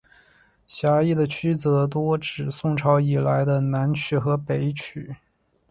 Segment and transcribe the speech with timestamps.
[0.65, 5.15] 狭义的曲则多指宋朝以来的南曲和北曲。